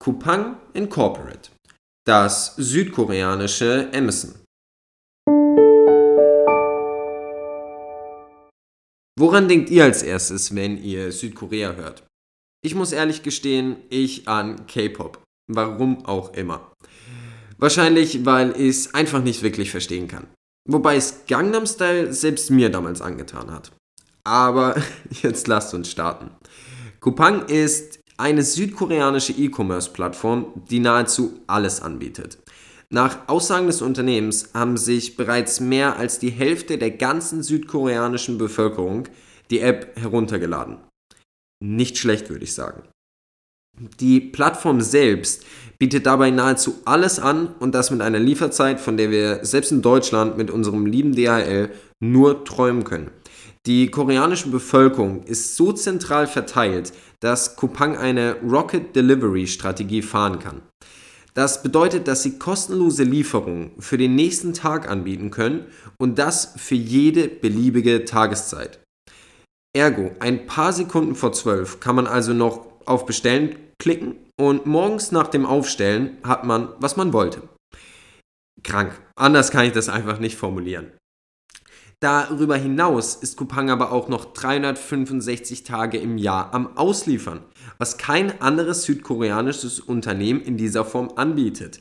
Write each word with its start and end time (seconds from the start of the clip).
Coupang 0.00 0.56
Incorporate, 0.74 1.50
das 2.06 2.54
südkoreanische 2.56 3.90
Amazon. 3.92 4.36
Woran 9.18 9.48
denkt 9.48 9.70
ihr 9.70 9.82
als 9.82 10.04
erstes, 10.04 10.54
wenn 10.54 10.80
ihr 10.80 11.10
Südkorea 11.10 11.72
hört? 11.72 12.06
Ich 12.64 12.76
muss 12.76 12.92
ehrlich 12.92 13.24
gestehen, 13.24 13.76
ich 13.90 14.28
an 14.28 14.66
K-Pop. 14.68 15.20
Warum 15.50 16.06
auch 16.06 16.32
immer. 16.34 16.72
Wahrscheinlich, 17.56 18.24
weil 18.24 18.52
ich 18.52 18.68
es 18.68 18.94
einfach 18.94 19.22
nicht 19.22 19.42
wirklich 19.42 19.72
verstehen 19.72 20.06
kann. 20.06 20.28
Wobei 20.68 20.94
es 20.94 21.26
Gangnam 21.26 21.66
Style 21.66 22.12
selbst 22.12 22.52
mir 22.52 22.70
damals 22.70 23.02
angetan 23.02 23.50
hat. 23.50 23.72
Aber 24.22 24.80
jetzt 25.10 25.48
lasst 25.48 25.74
uns 25.74 25.90
starten. 25.90 26.30
Coupang 27.00 27.46
ist 27.46 27.97
eine 28.18 28.42
südkoreanische 28.42 29.32
E-Commerce-Plattform, 29.32 30.52
die 30.68 30.80
nahezu 30.80 31.40
alles 31.46 31.80
anbietet. 31.80 32.38
Nach 32.90 33.28
Aussagen 33.28 33.66
des 33.66 33.80
Unternehmens 33.80 34.50
haben 34.54 34.76
sich 34.76 35.16
bereits 35.16 35.60
mehr 35.60 35.96
als 35.96 36.18
die 36.18 36.30
Hälfte 36.30 36.78
der 36.78 36.90
ganzen 36.90 37.42
südkoreanischen 37.42 38.38
Bevölkerung 38.38 39.08
die 39.50 39.60
App 39.60 39.98
heruntergeladen. 39.98 40.78
Nicht 41.62 41.98
schlecht, 41.98 42.30
würde 42.30 42.44
ich 42.44 42.54
sagen. 42.54 42.82
Die 44.00 44.20
Plattform 44.20 44.80
selbst 44.80 45.44
bietet 45.78 46.06
dabei 46.06 46.30
nahezu 46.30 46.80
alles 46.84 47.20
an 47.20 47.54
und 47.60 47.74
das 47.74 47.90
mit 47.90 48.00
einer 48.00 48.18
Lieferzeit, 48.18 48.80
von 48.80 48.96
der 48.96 49.10
wir 49.10 49.44
selbst 49.44 49.70
in 49.70 49.82
Deutschland 49.82 50.36
mit 50.36 50.50
unserem 50.50 50.86
lieben 50.86 51.14
DHL 51.14 51.70
nur 52.00 52.44
träumen 52.44 52.84
können. 52.84 53.10
Die 53.66 53.90
koreanische 53.90 54.48
Bevölkerung 54.48 55.22
ist 55.24 55.56
so 55.56 55.72
zentral 55.72 56.26
verteilt, 56.26 56.92
dass 57.20 57.56
Coupang 57.56 57.96
eine 57.96 58.36
Rocket 58.42 58.94
Delivery 58.94 59.46
Strategie 59.46 60.02
fahren 60.02 60.38
kann. 60.38 60.62
Das 61.34 61.62
bedeutet, 61.62 62.08
dass 62.08 62.22
sie 62.22 62.38
kostenlose 62.38 63.04
Lieferungen 63.04 63.70
für 63.78 63.96
den 63.96 64.14
nächsten 64.14 64.54
Tag 64.54 64.88
anbieten 64.90 65.30
können 65.30 65.66
und 65.98 66.18
das 66.18 66.54
für 66.56 66.74
jede 66.74 67.28
beliebige 67.28 68.04
Tageszeit. 68.04 68.80
Ergo, 69.76 70.10
ein 70.18 70.46
paar 70.46 70.72
Sekunden 70.72 71.14
vor 71.14 71.32
12 71.32 71.78
kann 71.78 71.94
man 71.94 72.06
also 72.06 72.32
noch 72.32 72.66
auf 72.86 73.06
Bestellen 73.06 73.56
klicken 73.78 74.16
und 74.40 74.66
morgens 74.66 75.12
nach 75.12 75.28
dem 75.28 75.46
Aufstellen 75.46 76.18
hat 76.24 76.44
man, 76.44 76.70
was 76.80 76.96
man 76.96 77.12
wollte. 77.12 77.42
Krank. 78.64 79.00
Anders 79.14 79.50
kann 79.50 79.66
ich 79.66 79.72
das 79.72 79.88
einfach 79.88 80.18
nicht 80.18 80.36
formulieren. 80.36 80.97
Darüber 82.00 82.56
hinaus 82.56 83.16
ist 83.16 83.36
Coupang 83.36 83.70
aber 83.70 83.90
auch 83.90 84.08
noch 84.08 84.26
365 84.26 85.64
Tage 85.64 85.98
im 85.98 86.16
Jahr 86.16 86.54
am 86.54 86.76
Ausliefern, 86.76 87.40
was 87.78 87.98
kein 87.98 88.40
anderes 88.40 88.84
südkoreanisches 88.84 89.80
Unternehmen 89.80 90.40
in 90.40 90.56
dieser 90.56 90.84
Form 90.84 91.10
anbietet. 91.16 91.80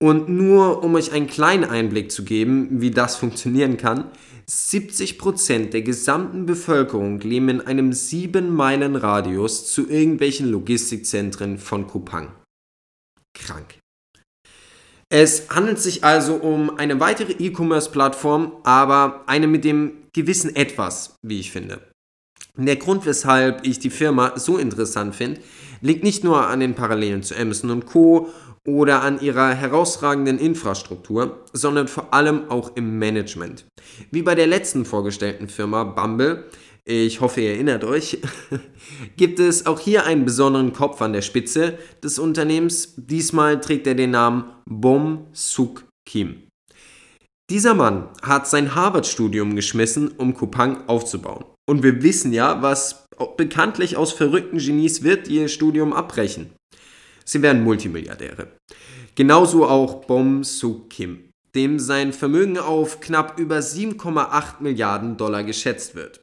Und 0.00 0.28
nur 0.28 0.84
um 0.84 0.94
euch 0.94 1.10
einen 1.10 1.26
kleinen 1.26 1.64
Einblick 1.64 2.12
zu 2.12 2.22
geben, 2.22 2.80
wie 2.80 2.92
das 2.92 3.16
funktionieren 3.16 3.76
kann, 3.76 4.04
70% 4.48 5.70
der 5.70 5.82
gesamten 5.82 6.46
Bevölkerung 6.46 7.18
leben 7.18 7.48
in 7.48 7.60
einem 7.60 7.92
7 7.92 8.54
Meilen 8.54 8.94
Radius 8.94 9.72
zu 9.72 9.90
irgendwelchen 9.90 10.48
Logistikzentren 10.48 11.58
von 11.58 11.88
Coupang. 11.88 12.32
Krank. 13.34 13.78
Es 15.10 15.48
handelt 15.48 15.78
sich 15.78 16.04
also 16.04 16.34
um 16.34 16.76
eine 16.76 17.00
weitere 17.00 17.32
E-Commerce-Plattform, 17.32 18.52
aber 18.62 19.24
eine 19.26 19.46
mit 19.46 19.64
dem 19.64 19.92
gewissen 20.12 20.54
Etwas, 20.54 21.16
wie 21.22 21.40
ich 21.40 21.50
finde. 21.50 21.80
Der 22.56 22.76
Grund, 22.76 23.06
weshalb 23.06 23.66
ich 23.66 23.78
die 23.78 23.88
Firma 23.88 24.32
so 24.36 24.58
interessant 24.58 25.14
finde, 25.14 25.40
liegt 25.80 26.04
nicht 26.04 26.24
nur 26.24 26.46
an 26.46 26.60
den 26.60 26.74
Parallelen 26.74 27.22
zu 27.22 27.34
Amazon 27.36 27.70
und 27.70 27.86
Co. 27.86 28.28
oder 28.66 29.00
an 29.02 29.20
ihrer 29.20 29.54
herausragenden 29.54 30.38
Infrastruktur, 30.38 31.44
sondern 31.52 31.88
vor 31.88 32.12
allem 32.12 32.50
auch 32.50 32.76
im 32.76 32.98
Management. 32.98 33.64
Wie 34.10 34.22
bei 34.22 34.34
der 34.34 34.46
letzten 34.46 34.84
vorgestellten 34.84 35.48
Firma 35.48 35.84
Bumble 35.84 36.44
ich 36.88 37.20
hoffe, 37.20 37.42
ihr 37.42 37.50
erinnert 37.50 37.84
euch, 37.84 38.18
gibt 39.18 39.40
es 39.40 39.66
auch 39.66 39.78
hier 39.78 40.06
einen 40.06 40.24
besonderen 40.24 40.72
Kopf 40.72 41.02
an 41.02 41.12
der 41.12 41.20
Spitze 41.20 41.76
des 42.02 42.18
Unternehmens. 42.18 42.94
Diesmal 42.96 43.60
trägt 43.60 43.86
er 43.86 43.94
den 43.94 44.12
Namen 44.12 44.44
Bom 44.64 45.26
Suk 45.32 45.84
Kim. 46.08 46.44
Dieser 47.50 47.74
Mann 47.74 48.08
hat 48.22 48.48
sein 48.48 48.74
Harvard-Studium 48.74 49.54
geschmissen, 49.54 50.08
um 50.16 50.32
Kupang 50.32 50.88
aufzubauen. 50.88 51.44
Und 51.68 51.82
wir 51.82 52.02
wissen 52.02 52.32
ja, 52.32 52.62
was 52.62 53.06
bekanntlich 53.36 53.98
aus 53.98 54.12
verrückten 54.12 54.56
Genies 54.56 55.02
wird, 55.02 55.26
die 55.26 55.36
ihr 55.36 55.48
Studium 55.48 55.92
abbrechen. 55.92 56.54
Sie 57.26 57.42
werden 57.42 57.64
Multimilliardäre. 57.64 58.48
Genauso 59.14 59.66
auch 59.66 60.06
Bom 60.06 60.42
Suk 60.42 60.88
Kim, 60.88 61.28
dem 61.54 61.78
sein 61.78 62.14
Vermögen 62.14 62.56
auf 62.56 63.00
knapp 63.00 63.38
über 63.38 63.58
7,8 63.58 64.60
Milliarden 64.60 65.18
Dollar 65.18 65.44
geschätzt 65.44 65.94
wird. 65.94 66.22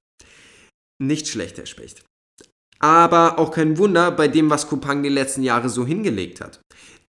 Nicht 1.01 1.27
schlecht, 1.27 1.57
Herr 1.57 1.65
Specht. 1.65 2.03
Aber 2.79 3.39
auch 3.39 3.51
kein 3.51 3.77
Wunder 3.77 4.11
bei 4.11 4.27
dem, 4.27 4.49
was 4.49 4.67
Coupang 4.67 5.03
die 5.03 5.09
letzten 5.09 5.43
Jahre 5.43 5.69
so 5.69 5.85
hingelegt 5.85 6.41
hat. 6.41 6.59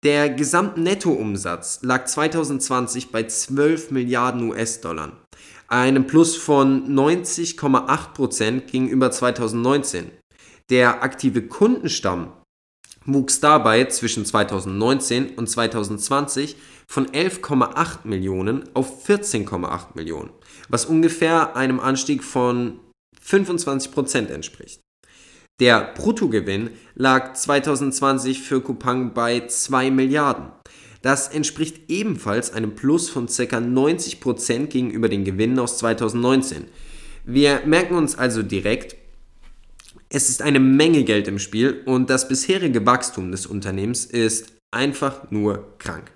Der 0.03 0.29
Gesamtnettoumsatz 0.29 1.79
lag 1.81 2.05
2020 2.05 3.11
bei 3.11 3.23
12 3.23 3.91
Milliarden 3.91 4.49
US-Dollar, 4.49 5.13
einem 5.67 6.05
Plus 6.05 6.35
von 6.35 6.87
90,8% 6.95 8.61
gegenüber 8.61 9.09
2019. 9.09 10.11
Der 10.69 11.03
aktive 11.03 11.41
Kundenstamm 11.43 12.33
wuchs 13.05 13.39
dabei 13.39 13.85
zwischen 13.85 14.25
2019 14.25 15.35
und 15.35 15.49
2020 15.49 16.55
von 16.87 17.07
11,8 17.07 17.99
Millionen 18.03 18.63
auf 18.75 19.07
14,8 19.07 19.95
Millionen, 19.95 20.29
was 20.69 20.85
ungefähr 20.85 21.55
einem 21.55 21.79
Anstieg 21.79 22.23
von 22.23 22.79
25% 23.23 24.27
entspricht. 24.27 24.81
Der 25.61 25.93
Bruttogewinn 25.95 26.71
lag 26.95 27.33
2020 27.33 28.41
für 28.41 28.61
Coupang 28.61 29.13
bei 29.13 29.47
2 29.47 29.89
Milliarden. 29.89 30.47
Das 31.01 31.27
entspricht 31.27 31.89
ebenfalls 31.89 32.51
einem 32.51 32.75
Plus 32.75 33.09
von 33.09 33.27
ca. 33.27 33.57
90% 33.57 34.67
gegenüber 34.67 35.07
den 35.07 35.23
Gewinnen 35.23 35.59
aus 35.59 35.77
2019. 35.77 36.65
Wir 37.25 37.61
merken 37.65 37.95
uns 37.95 38.17
also 38.17 38.43
direkt, 38.43 38.95
es 40.09 40.29
ist 40.29 40.41
eine 40.41 40.59
Menge 40.59 41.03
Geld 41.03 41.27
im 41.27 41.39
Spiel 41.39 41.83
und 41.85 42.09
das 42.09 42.27
bisherige 42.27 42.85
Wachstum 42.85 43.31
des 43.31 43.45
Unternehmens 43.45 44.05
ist 44.05 44.53
einfach 44.71 45.31
nur 45.31 45.77
krank. 45.77 46.11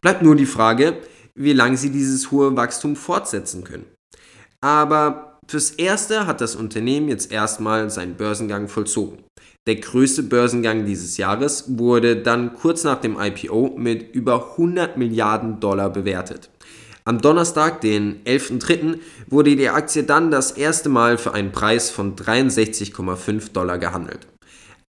Bleibt 0.00 0.22
nur 0.22 0.34
die 0.34 0.46
Frage, 0.46 0.98
wie 1.34 1.52
lange 1.52 1.76
sie 1.76 1.90
dieses 1.90 2.30
hohe 2.30 2.56
Wachstum 2.56 2.96
fortsetzen 2.96 3.64
können. 3.64 3.86
Aber 4.60 5.35
Fürs 5.48 5.70
Erste 5.70 6.26
hat 6.26 6.40
das 6.40 6.56
Unternehmen 6.56 7.08
jetzt 7.08 7.30
erstmal 7.30 7.88
seinen 7.90 8.16
Börsengang 8.16 8.68
vollzogen. 8.68 9.18
Der 9.66 9.76
größte 9.76 10.24
Börsengang 10.24 10.86
dieses 10.86 11.16
Jahres 11.16 11.64
wurde 11.78 12.16
dann 12.16 12.54
kurz 12.54 12.82
nach 12.82 13.00
dem 13.00 13.16
IPO 13.18 13.74
mit 13.76 14.14
über 14.14 14.52
100 14.52 14.96
Milliarden 14.96 15.60
Dollar 15.60 15.90
bewertet. 15.90 16.50
Am 17.04 17.20
Donnerstag, 17.20 17.80
den 17.80 18.24
11.03., 18.24 18.98
wurde 19.28 19.54
die 19.54 19.68
Aktie 19.68 20.02
dann 20.02 20.32
das 20.32 20.50
erste 20.50 20.88
Mal 20.88 21.18
für 21.18 21.32
einen 21.32 21.52
Preis 21.52 21.90
von 21.90 22.16
63,5 22.16 23.52
Dollar 23.52 23.78
gehandelt. 23.78 24.26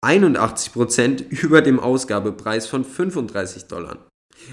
81% 0.05 1.29
über 1.43 1.63
dem 1.63 1.79
Ausgabepreis 1.79 2.67
von 2.67 2.85
35 2.85 3.67
Dollar. 3.67 4.10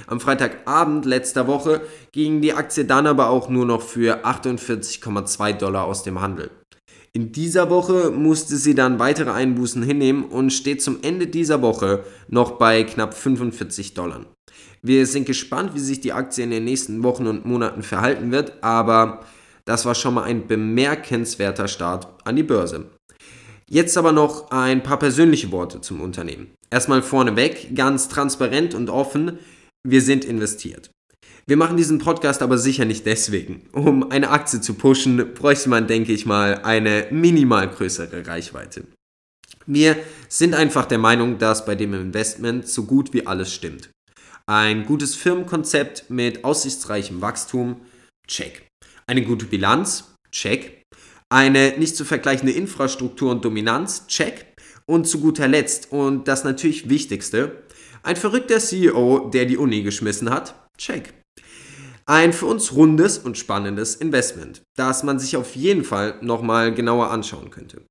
Am 0.07 0.19
Freitagabend 0.19 1.05
letzter 1.05 1.47
Woche 1.47 1.81
ging 2.11 2.41
die 2.41 2.53
Aktie 2.53 2.85
dann 2.85 3.07
aber 3.07 3.29
auch 3.29 3.49
nur 3.49 3.65
noch 3.65 3.81
für 3.81 4.25
48,2 4.25 5.53
Dollar 5.53 5.85
aus 5.85 6.03
dem 6.03 6.21
Handel. 6.21 6.51
In 7.13 7.31
dieser 7.31 7.69
Woche 7.69 8.11
musste 8.11 8.57
sie 8.57 8.75
dann 8.75 8.99
weitere 8.99 9.31
Einbußen 9.31 9.81
hinnehmen 9.81 10.25
und 10.25 10.51
steht 10.51 10.83
zum 10.83 10.99
Ende 11.01 11.27
dieser 11.27 11.61
Woche 11.61 12.03
noch 12.27 12.51
bei 12.51 12.83
knapp 12.83 13.15
45 13.15 13.95
Dollar. 13.95 14.25
Wir 14.83 15.05
sind 15.07 15.25
gespannt, 15.25 15.71
wie 15.73 15.79
sich 15.79 15.99
die 15.99 16.13
Aktie 16.13 16.43
in 16.43 16.51
den 16.51 16.63
nächsten 16.63 17.03
Wochen 17.03 17.25
und 17.25 17.45
Monaten 17.45 17.81
verhalten 17.81 18.31
wird, 18.31 18.63
aber 18.63 19.21
das 19.65 19.85
war 19.85 19.95
schon 19.95 20.13
mal 20.13 20.23
ein 20.23 20.47
bemerkenswerter 20.47 21.67
Start 21.67 22.07
an 22.23 22.35
die 22.35 22.43
Börse. 22.43 22.85
Jetzt 23.69 23.97
aber 23.97 24.13
noch 24.13 24.51
ein 24.51 24.81
paar 24.81 24.97
persönliche 24.97 25.51
Worte 25.51 25.81
zum 25.81 25.99
Unternehmen. 25.99 26.51
Erstmal 26.69 27.01
vorneweg, 27.01 27.75
ganz 27.75 28.07
transparent 28.07 28.75
und 28.75 28.89
offen, 28.89 29.39
wir 29.85 30.01
sind 30.01 30.25
investiert. 30.25 30.91
Wir 31.45 31.55
machen 31.55 31.77
diesen 31.77 31.99
Podcast 31.99 32.41
aber 32.41 32.57
sicher 32.57 32.83
nicht 32.83 33.05
deswegen. 33.05 33.69
Um 33.71 34.11
eine 34.11 34.31
Aktie 34.31 34.59
zu 34.59 34.73
pushen, 34.73 35.33
bräuchte 35.33 35.69
man, 35.69 35.87
denke 35.87 36.11
ich 36.11 36.25
mal, 36.25 36.55
eine 36.63 37.07
minimal 37.09 37.69
größere 37.69 38.27
Reichweite. 38.27 38.83
Wir 39.65 39.97
sind 40.27 40.55
einfach 40.55 40.85
der 40.85 40.97
Meinung, 40.97 41.37
dass 41.37 41.65
bei 41.65 41.75
dem 41.75 41.93
Investment 41.93 42.67
so 42.67 42.83
gut 42.83 43.13
wie 43.13 43.27
alles 43.27 43.53
stimmt. 43.53 43.89
Ein 44.45 44.85
gutes 44.85 45.15
Firmenkonzept 45.15 46.09
mit 46.09 46.43
aussichtsreichem 46.45 47.21
Wachstum, 47.21 47.81
check. 48.27 48.65
Eine 49.05 49.23
gute 49.23 49.45
Bilanz, 49.45 50.15
check. 50.31 50.83
Eine 51.29 51.77
nicht 51.77 51.97
zu 51.97 52.05
vergleichende 52.05 52.53
Infrastruktur 52.53 53.31
und 53.31 53.43
Dominanz, 53.43 54.07
check. 54.07 54.46
Und 54.89 55.07
zu 55.07 55.19
guter 55.19 55.47
Letzt, 55.47 55.91
und 55.91 56.27
das 56.27 56.43
natürlich 56.43 56.89
Wichtigste, 56.89 57.63
Ein 58.03 58.15
verrückter 58.15 58.59
CEO, 58.59 59.29
der 59.33 59.45
die 59.45 59.57
Uni 59.57 59.81
geschmissen 59.81 60.29
hat? 60.29 60.69
Check. 60.77 61.13
Ein 62.05 62.31
für 62.31 62.45
uns 62.45 62.73
rundes 62.73 63.17
und 63.17 63.37
spannendes 63.37 63.95
Investment, 63.95 64.61
das 64.77 65.03
man 65.03 65.19
sich 65.19 65.35
auf 65.35 65.57
jeden 65.57 65.83
Fall 65.83 66.17
nochmal 66.21 66.73
genauer 66.73 67.11
anschauen 67.11 67.49
könnte. 67.49 67.81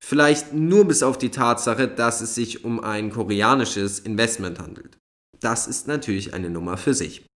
Vielleicht 0.00 0.54
nur 0.54 0.86
bis 0.86 1.02
auf 1.02 1.18
die 1.18 1.30
Tatsache, 1.30 1.86
dass 1.86 2.22
es 2.22 2.34
sich 2.34 2.64
um 2.64 2.80
ein 2.80 3.10
koreanisches 3.10 3.98
Investment 3.98 4.58
handelt. 4.58 4.96
Das 5.40 5.66
ist 5.66 5.86
natürlich 5.86 6.32
eine 6.32 6.48
Nummer 6.48 6.78
für 6.78 6.94
sich. 6.94 7.26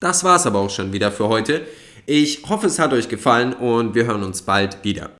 Das 0.00 0.24
war's 0.24 0.46
aber 0.46 0.58
auch 0.58 0.70
schon 0.70 0.92
wieder 0.92 1.10
für 1.10 1.28
heute. 1.28 1.66
Ich 2.04 2.46
hoffe, 2.46 2.66
es 2.66 2.78
hat 2.78 2.92
euch 2.92 3.08
gefallen 3.08 3.54
und 3.54 3.94
wir 3.94 4.04
hören 4.04 4.24
uns 4.24 4.42
bald 4.42 4.84
wieder. 4.84 5.16